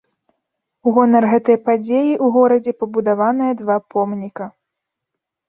[0.87, 4.51] У гонар гэтай падзеі ў горадзе пабудаваныя два помніка.